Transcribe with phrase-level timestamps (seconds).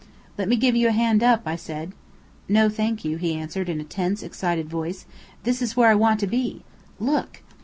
[0.35, 1.91] "Let me give you a hand up," I said.
[2.49, 5.05] "No thank you," he answered, in a tense, excited voice.
[5.43, 6.63] "This is where I want to be.
[6.99, 7.43] Look!"